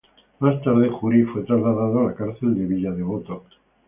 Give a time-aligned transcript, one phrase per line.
[0.39, 3.43] Más tarde, Juri fue trasladado a la Cárcel de Villa Devoto.